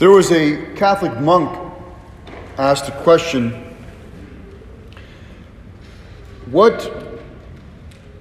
[0.00, 1.74] There was a Catholic monk
[2.56, 3.50] asked a question
[6.50, 6.90] What,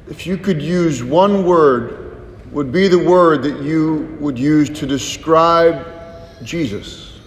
[0.09, 2.21] if you could use one word,
[2.51, 5.87] would be the word that you would use to describe
[6.43, 7.17] Jesus?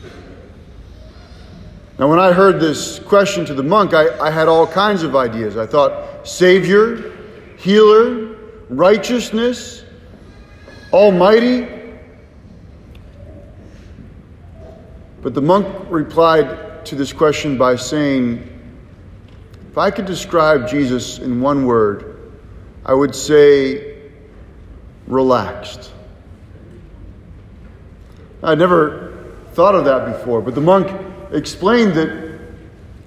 [1.98, 5.16] Now, when I heard this question to the monk, I, I had all kinds of
[5.16, 5.56] ideas.
[5.56, 7.10] I thought, Savior,
[7.56, 8.36] Healer,
[8.68, 9.84] Righteousness,
[10.92, 11.81] Almighty.
[15.22, 18.48] But the monk replied to this question by saying,
[19.70, 22.32] If I could describe Jesus in one word,
[22.84, 24.10] I would say
[25.06, 25.92] relaxed.
[28.42, 30.90] I'd never thought of that before, but the monk
[31.30, 32.40] explained that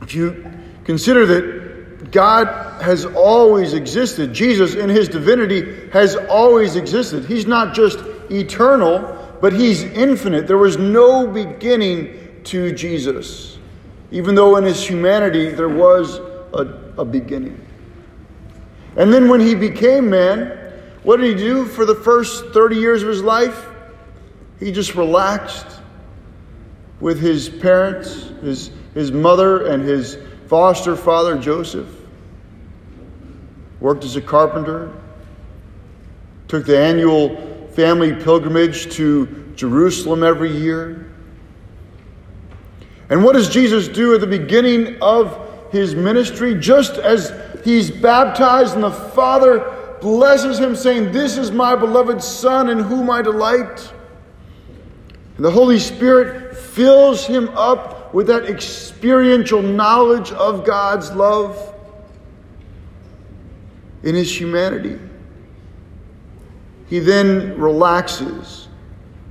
[0.02, 0.49] if you
[0.85, 7.25] consider that God has always existed, Jesus in his divinity has always existed.
[7.25, 10.47] He's not just eternal, but he's infinite.
[10.47, 13.58] There was no beginning to Jesus,
[14.11, 16.17] even though in his humanity there was
[16.53, 17.59] a, a beginning.
[18.95, 20.58] And then when he became man,
[21.03, 23.67] what did he do for the first 30 years of his life?
[24.59, 25.81] He just relaxed
[27.00, 31.88] with his parents, his, his mother, and his foster father, Joseph.
[33.81, 34.91] Worked as a carpenter,
[36.47, 41.12] took the annual family pilgrimage to Jerusalem every year.
[43.09, 46.56] And what does Jesus do at the beginning of his ministry?
[46.56, 52.70] Just as he's baptized and the Father blesses him, saying, This is my beloved Son
[52.70, 53.94] in whom I delight.
[55.36, 61.73] And the Holy Spirit fills him up with that experiential knowledge of God's love
[64.03, 64.98] in his humanity.
[66.88, 68.67] He then relaxes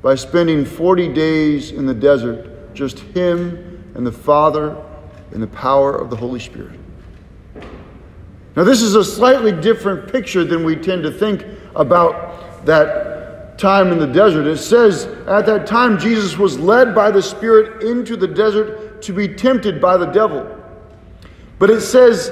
[0.02, 4.76] by spending 40 days in the desert, just him and the Father
[5.32, 6.78] in the power of the Holy Spirit.
[8.56, 11.44] Now, this is a slightly different picture than we tend to think
[11.74, 14.46] about that time in the desert.
[14.46, 19.12] It says, At that time, Jesus was led by the Spirit into the desert to
[19.12, 20.48] be tempted by the devil.
[21.58, 22.30] But it says,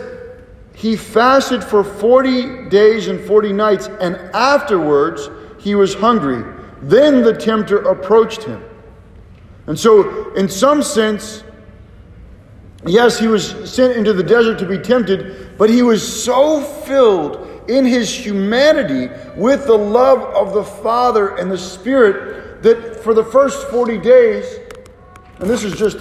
[0.75, 5.28] he fasted for 40 days and 40 nights, and afterwards
[5.59, 6.44] he was hungry.
[6.83, 8.62] Then the tempter approached him.
[9.66, 11.44] And so, in some sense,
[12.84, 17.71] yes, he was sent into the desert to be tempted, but he was so filled
[17.71, 23.25] in his humanity with the love of the Father and the Spirit that for the
[23.25, 24.59] first 40 days,
[25.39, 25.99] and this is just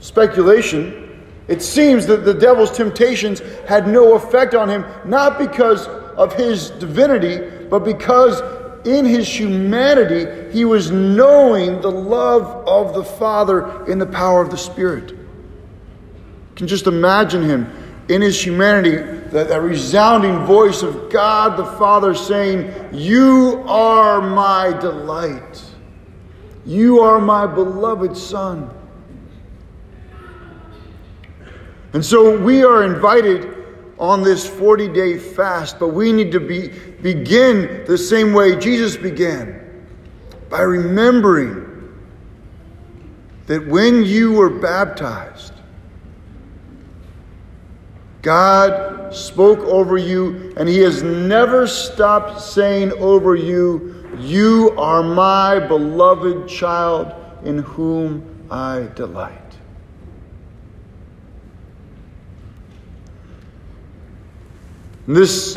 [0.00, 1.07] speculation,
[1.48, 6.70] it seems that the devil's temptations had no effect on him, not because of his
[6.70, 8.42] divinity, but because
[8.86, 14.50] in his humanity he was knowing the love of the Father in the power of
[14.50, 15.10] the Spirit.
[15.10, 15.18] You
[16.54, 17.70] can just imagine him
[18.08, 18.96] in his humanity,
[19.30, 25.62] that, that resounding voice of God the Father saying, You are my delight.
[26.64, 28.70] You are my beloved Son.
[31.92, 33.56] And so we are invited
[33.98, 36.68] on this 40 day fast, but we need to be,
[37.02, 39.64] begin the same way Jesus began
[40.48, 41.64] by remembering
[43.46, 45.54] that when you were baptized,
[48.20, 55.58] God spoke over you, and He has never stopped saying over you, You are my
[55.60, 59.47] beloved child in whom I delight.
[65.08, 65.56] This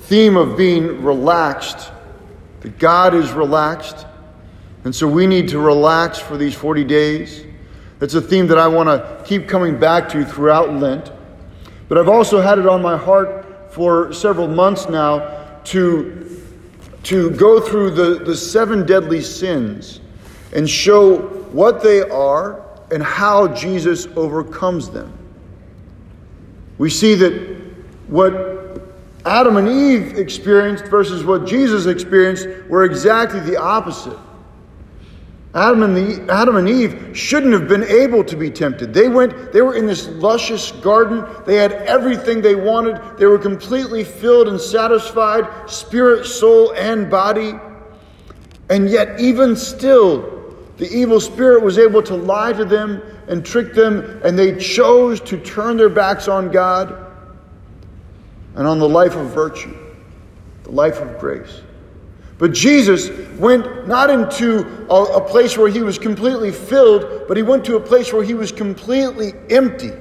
[0.00, 1.90] theme of being relaxed,
[2.60, 4.04] that God is relaxed,
[4.84, 7.46] and so we need to relax for these 40 days.
[8.02, 11.10] It's a theme that I want to keep coming back to throughout Lent.
[11.88, 16.38] But I've also had it on my heart for several months now to,
[17.04, 20.02] to go through the, the seven deadly sins
[20.52, 21.20] and show
[21.52, 25.10] what they are and how Jesus overcomes them.
[26.76, 27.60] We see that
[28.08, 28.60] what
[29.26, 34.16] Adam and Eve experienced versus what Jesus experienced were exactly the opposite.
[35.52, 38.94] Adam and, the, Adam and Eve shouldn't have been able to be tempted.
[38.94, 41.26] They went, they were in this luscious garden.
[41.44, 43.00] They had everything they wanted.
[43.18, 47.54] They were completely filled and satisfied, spirit, soul, and body.
[48.70, 53.74] And yet, even still, the evil spirit was able to lie to them and trick
[53.74, 57.09] them, and they chose to turn their backs on God
[58.54, 59.76] and on the life of virtue,
[60.64, 61.62] the life of grace.
[62.38, 67.42] But Jesus went not into a, a, place where he was completely filled, but he
[67.42, 69.92] went to a place where he was completely empty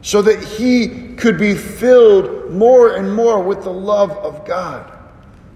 [0.00, 4.90] so that he could be filled more and more with the love of God,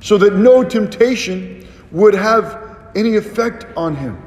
[0.00, 4.20] so that no temptation would have any effect on him.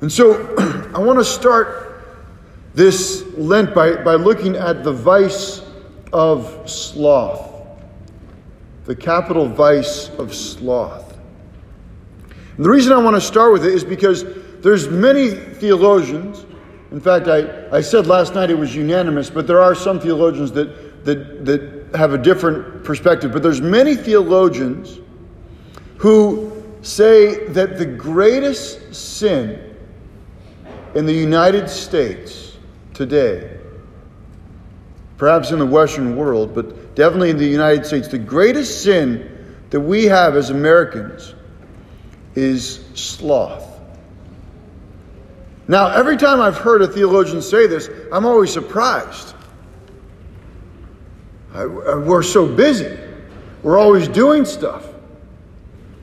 [0.00, 0.54] And so
[0.94, 1.87] I want to start
[2.74, 5.62] this Lent by, by looking at the vice
[6.12, 7.48] of sloth
[8.88, 11.14] the capital vice of sloth.
[12.56, 14.24] And the reason I want to start with it is because
[14.62, 16.46] there's many theologians.
[16.90, 20.52] In fact, I, I said last night it was unanimous, but there are some theologians
[20.52, 23.30] that, that, that have a different perspective.
[23.30, 24.98] But there's many theologians
[25.98, 29.76] who say that the greatest sin
[30.94, 32.47] in the United States
[32.98, 33.56] today,
[35.18, 39.78] perhaps in the Western world, but definitely in the United States, the greatest sin that
[39.78, 41.32] we have as Americans
[42.34, 43.64] is sloth.
[45.68, 49.32] Now, every time I've heard a theologian say this, I'm always surprised.
[51.54, 52.98] I, I, we're so busy,
[53.62, 54.84] we're always doing stuff.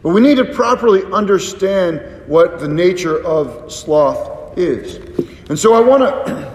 [0.02, 4.96] But we need to properly understand what the nature of sloth is.
[5.50, 6.55] And so I want to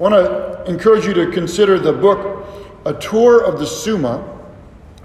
[0.00, 2.48] want to encourage you to consider the book
[2.86, 4.40] a tour of the Summa.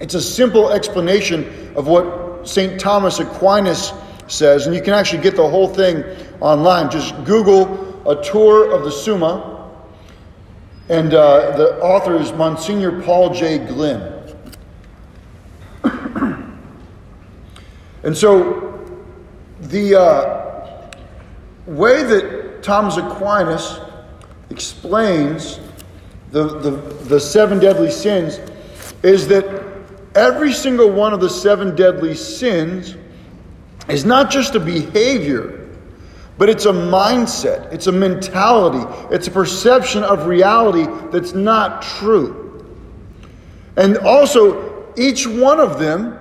[0.00, 2.80] It's a simple explanation of what St.
[2.80, 3.92] Thomas Aquinas
[4.26, 6.02] says, and you can actually get the whole thing
[6.40, 6.90] online.
[6.90, 9.70] Just Google a tour of the Summa,
[10.88, 13.58] and uh, the author is Monsignor Paul J.
[13.58, 14.14] Glenn.
[18.02, 18.82] and so,
[19.60, 20.90] the uh,
[21.66, 23.78] way that Thomas Aquinas
[24.50, 25.60] explains
[26.30, 26.70] the, the,
[27.04, 28.40] the seven deadly sins
[29.02, 29.44] is that
[30.14, 32.96] every single one of the seven deadly sins
[33.88, 35.68] is not just a behavior,
[36.38, 38.84] but it's a mindset, it's a mentality,
[39.14, 42.66] it's a perception of reality that's not true.
[43.76, 46.18] And also, each one of them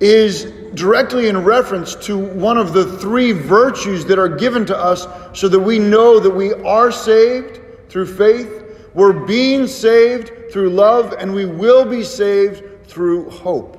[0.00, 5.06] is directly in reference to one of the three virtues that are given to us
[5.32, 8.60] so that we know that we are saved through faith
[8.94, 13.76] we're being saved through love, and we will be saved through hope.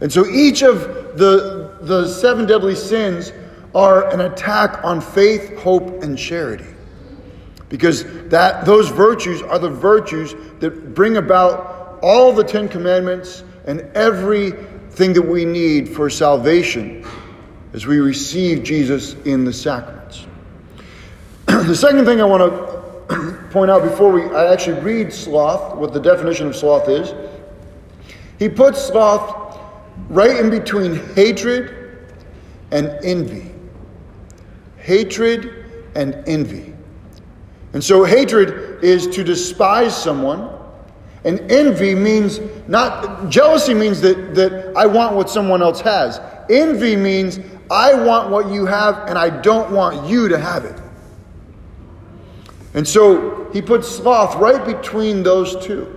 [0.00, 3.32] And so each of the, the seven deadly sins
[3.74, 6.66] are an attack on faith, hope, and charity.
[7.68, 13.80] Because that, those virtues are the virtues that bring about all the Ten Commandments and
[15.00, 17.02] everything that we need for salvation
[17.72, 20.26] as we receive Jesus in the sacraments.
[21.46, 22.42] the second thing I want
[23.08, 27.14] to point out before we I actually read sloth, what the definition of sloth is.
[28.38, 29.58] He puts sloth
[30.10, 32.12] right in between hatred
[32.70, 33.54] and envy.
[34.76, 35.64] Hatred
[35.94, 36.74] and envy.
[37.72, 40.59] And so hatred is to despise someone,
[41.24, 46.20] and envy means not jealousy means that, that I want what someone else has.
[46.48, 47.38] Envy means
[47.70, 50.80] I want what you have and I don't want you to have it.
[52.74, 55.96] And so he puts sloth right between those two.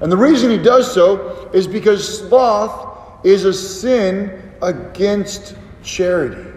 [0.00, 6.50] And the reason he does so is because sloth is a sin against charity.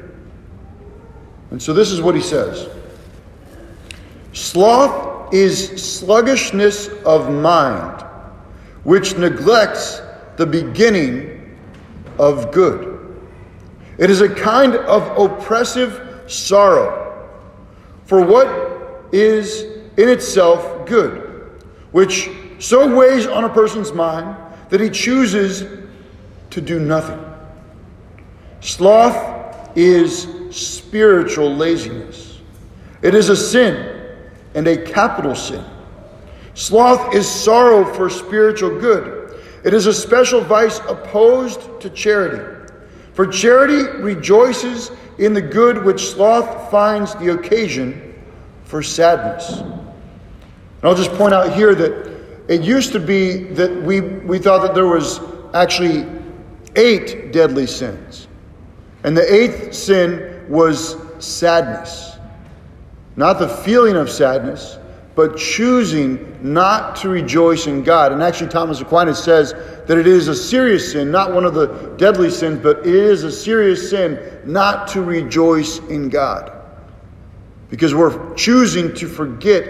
[1.52, 2.70] And so this is what he says
[4.34, 8.06] Sloth is sluggishness of mind,
[8.84, 10.02] which neglects
[10.38, 11.58] the beginning
[12.18, 12.98] of good.
[13.98, 17.30] It is a kind of oppressive sorrow.
[18.06, 18.48] For what
[19.12, 19.64] is
[19.98, 24.36] in itself good, which so weighs on a person's mind
[24.70, 25.66] that he chooses
[26.52, 27.24] to do nothing.
[28.62, 32.40] Sloth is spiritual laziness.
[33.02, 33.89] It is a sin
[34.56, 35.64] and a capital sin.
[36.54, 39.40] Sloth is sorrow for spiritual good.
[39.64, 42.74] It is a special vice opposed to charity.
[43.14, 48.16] For charity rejoices in the good which sloth finds the occasion
[48.64, 49.60] for sadness.
[49.60, 52.10] And I'll just point out here that
[52.48, 55.20] it used to be that we, we thought that there was
[55.54, 56.08] actually
[56.76, 58.28] eight deadly sins.
[59.04, 62.09] And the eighth sin was sadness.
[63.20, 64.80] Not the feeling of sadness,
[65.14, 68.14] but choosing not to rejoice in God.
[68.14, 69.52] And actually, Thomas Aquinas says
[69.88, 73.26] that it is a serious sin, not one of the deadly sins, but it is
[73.26, 76.50] a serious sin not to rejoice in God
[77.70, 79.66] because we're choosing to forget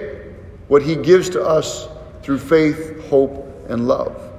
[0.67, 1.87] what He gives to us
[2.21, 4.31] through faith, hope, and love.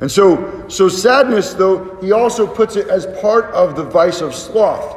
[0.00, 4.34] And so, so sadness, though, he also puts it as part of the vice of
[4.34, 4.96] sloth.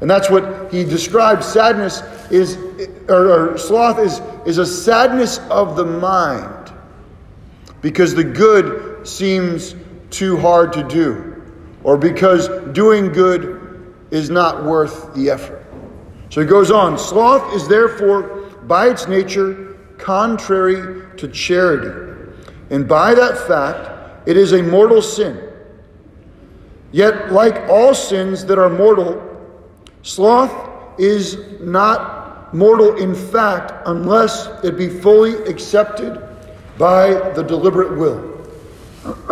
[0.00, 2.56] And that's what he describes sadness is,
[3.08, 6.72] or, or sloth is, is a sadness of the mind
[7.80, 9.74] because the good seems
[10.10, 11.42] too hard to do,
[11.82, 15.66] or because doing good is not worth the effort.
[16.30, 18.22] So he goes on sloth is therefore,
[18.64, 22.32] by its nature, contrary to charity.
[22.70, 25.40] And by that fact, it is a mortal sin.
[26.90, 29.33] Yet, like all sins that are mortal,
[30.04, 36.22] sloth is not mortal in fact unless it be fully accepted
[36.78, 38.30] by the deliberate will.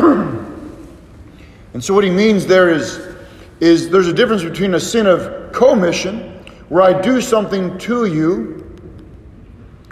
[1.74, 3.14] and so, what he means there is,
[3.60, 6.30] is there's a difference between a sin of commission
[6.68, 8.58] where I do something to you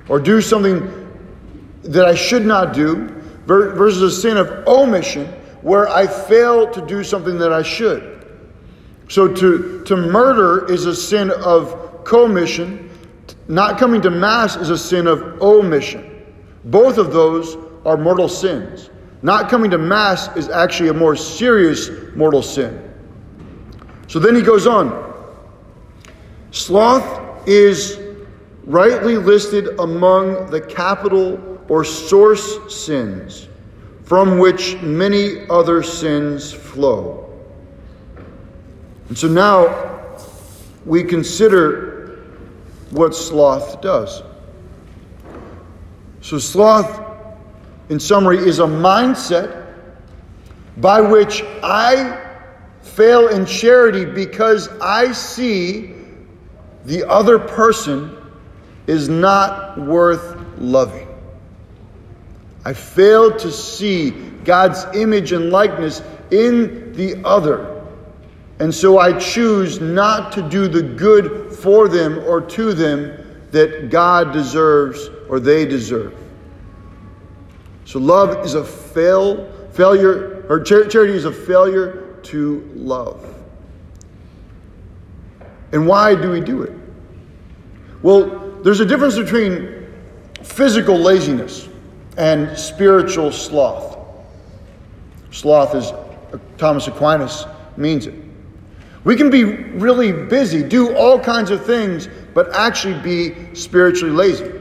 [0.08, 1.08] or do something
[1.82, 3.08] that I should not do
[3.46, 5.26] versus a sin of omission
[5.62, 8.09] where I fail to do something that I should.
[9.10, 12.88] So to, to murder is a sin of commission.
[13.48, 16.24] Not coming to Mass is a sin of omission.
[16.66, 18.88] Both of those are mortal sins.
[19.22, 22.88] Not coming to Mass is actually a more serious mortal sin.
[24.06, 25.12] So then he goes on.
[26.52, 27.98] Sloth is
[28.62, 33.48] rightly listed among the capital or source sins
[34.04, 37.29] from which many other sins flow.
[39.10, 40.16] And so now
[40.86, 42.16] we consider
[42.90, 44.22] what sloth does.
[46.20, 47.02] So, sloth,
[47.88, 49.74] in summary, is a mindset
[50.76, 52.24] by which I
[52.82, 55.92] fail in charity because I see
[56.84, 58.16] the other person
[58.86, 61.08] is not worth loving.
[62.64, 64.10] I failed to see
[64.44, 66.00] God's image and likeness
[66.30, 67.79] in the other.
[68.60, 73.88] And so I choose not to do the good for them or to them that
[73.88, 76.14] God deserves or they deserve.
[77.86, 83.34] So love is a fail, failure, or charity is a failure to love.
[85.72, 86.72] And why do we do it?
[88.02, 89.86] Well, there's a difference between
[90.42, 91.66] physical laziness
[92.18, 93.96] and spiritual sloth.
[95.30, 95.92] Sloth is,
[96.58, 97.46] Thomas Aquinas
[97.78, 98.29] means it.
[99.04, 104.52] We can be really busy, do all kinds of things, but actually be spiritually lazy.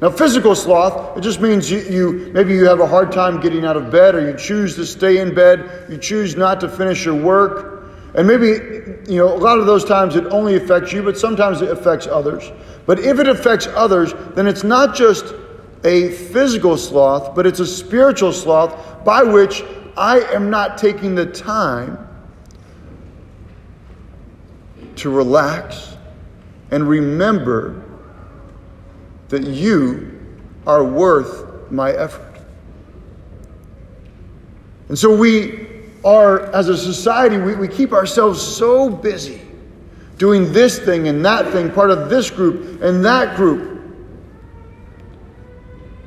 [0.00, 3.64] Now, physical sloth, it just means you, you, maybe you have a hard time getting
[3.64, 7.04] out of bed, or you choose to stay in bed, you choose not to finish
[7.04, 8.46] your work, and maybe,
[9.10, 12.06] you know, a lot of those times it only affects you, but sometimes it affects
[12.06, 12.52] others.
[12.86, 15.34] But if it affects others, then it's not just
[15.84, 19.62] a physical sloth, but it's a spiritual sloth by which
[19.96, 22.07] I am not taking the time
[24.98, 25.96] to relax
[26.70, 27.84] and remember
[29.28, 30.18] that you
[30.66, 32.40] are worth my effort.
[34.88, 35.68] And so we
[36.04, 39.40] are, as a society, we, we keep ourselves so busy
[40.16, 43.76] doing this thing and that thing, part of this group and that group.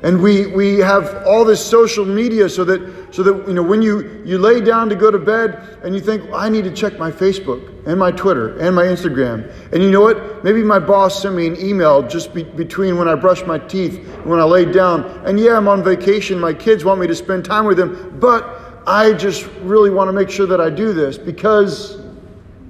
[0.02, 3.82] And we, we have all this social media so that, so that you know, when
[3.82, 6.98] you, you lay down to go to bed and you think, I need to check
[6.98, 9.52] my Facebook and my Twitter and my Instagram.
[9.70, 10.42] And you know what?
[10.42, 13.98] Maybe my boss sent me an email just be, between when I brush my teeth
[13.98, 15.04] and when I lay down.
[15.26, 16.40] And yeah, I'm on vacation.
[16.40, 18.18] My kids want me to spend time with them.
[18.18, 22.00] But I just really want to make sure that I do this because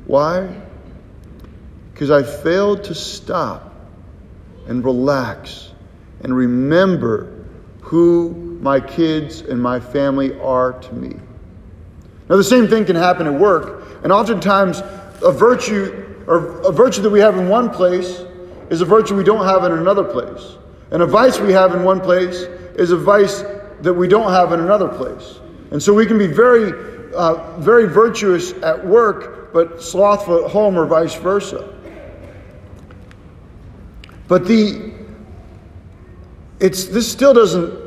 [0.06, 0.60] why?
[1.92, 3.72] Because I failed to stop
[4.66, 5.70] and relax
[6.20, 7.41] and remember
[7.92, 8.30] who
[8.62, 11.14] my kids and my family are to me.
[12.30, 14.80] Now, the same thing can happen at work, and oftentimes
[15.22, 18.22] a virtue or a virtue that we have in one place
[18.70, 20.56] is a virtue we don't have in another place.
[20.90, 22.44] And a vice we have in one place
[22.76, 23.44] is a vice
[23.82, 25.40] that we don't have in another place.
[25.70, 26.72] And so we can be very,
[27.14, 31.78] uh, very virtuous at work, but slothful at home, or vice versa.
[34.28, 34.92] But the
[36.62, 37.81] it's this still doesn't,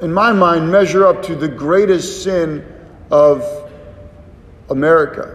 [0.00, 2.64] in my mind, measure up to the greatest sin
[3.10, 3.44] of
[4.70, 5.34] America.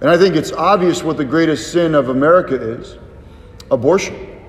[0.00, 2.96] And I think it's obvious what the greatest sin of America is
[3.70, 4.40] abortion.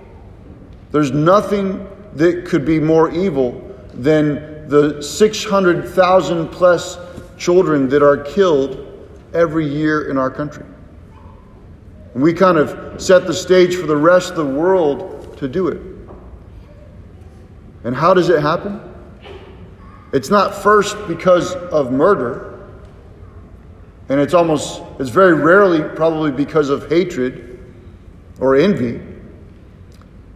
[0.91, 6.97] There's nothing that could be more evil than the 600,000 plus
[7.37, 8.85] children that are killed
[9.33, 10.65] every year in our country.
[12.13, 15.67] And we kind of set the stage for the rest of the world to do
[15.67, 15.88] it.
[17.83, 18.81] And how does it happen?
[20.11, 22.67] It's not first because of murder,
[24.09, 27.59] and it's almost, it's very rarely probably because of hatred
[28.39, 29.01] or envy,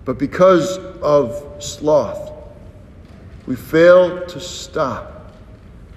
[0.05, 2.31] but because of sloth.
[3.47, 5.31] We fail to stop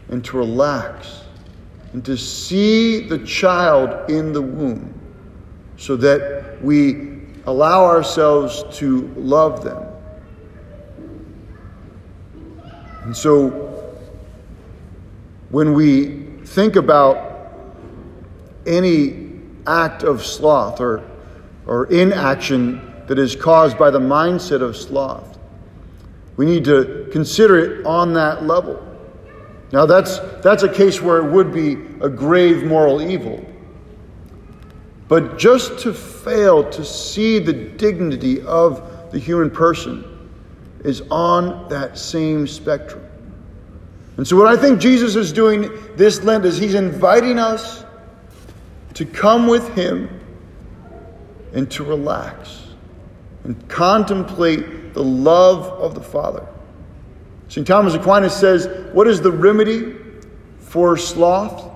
[0.09, 1.23] and to relax
[1.93, 4.95] and to see the child in the womb
[5.77, 9.86] so that we allow ourselves to love them.
[13.07, 13.95] And so
[15.51, 17.53] when we think about
[18.67, 19.31] any
[19.65, 21.09] act of sloth or,
[21.67, 25.39] or inaction that is caused by the mindset of sloth,
[26.37, 28.83] we need to consider it on that level.
[29.73, 33.41] Now, that's, that's a case where it would be a grave moral evil.
[35.07, 40.16] But just to fail to see the dignity of the human person
[40.87, 43.05] is on that same spectrum.
[44.17, 47.85] And so, what I think Jesus is doing this Lent is he's inviting us
[48.95, 50.09] to come with him
[51.53, 52.69] and to relax
[53.45, 56.47] and contemplate the love of the Father.
[57.49, 57.67] St.
[57.67, 59.97] Thomas Aquinas says, What is the remedy
[60.61, 61.71] for sloth?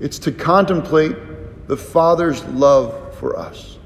[0.00, 1.16] It's to contemplate
[1.68, 3.78] the Father's love for us.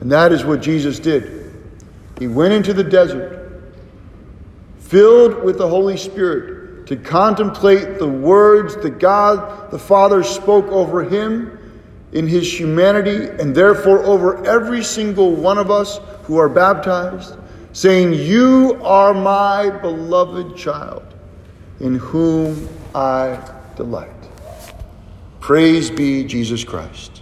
[0.00, 1.43] And that is what Jesus did.
[2.18, 3.62] He went into the desert,
[4.78, 11.02] filled with the Holy Spirit, to contemplate the words that God the Father spoke over
[11.02, 11.58] him
[12.12, 17.36] in his humanity, and therefore over every single one of us who are baptized,
[17.72, 21.02] saying, You are my beloved child,
[21.80, 23.40] in whom I
[23.76, 24.10] delight.
[25.40, 27.13] Praise be Jesus Christ.